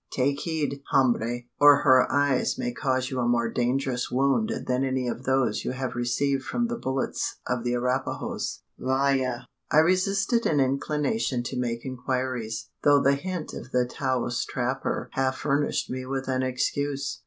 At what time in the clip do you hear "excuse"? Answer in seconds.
16.41-17.19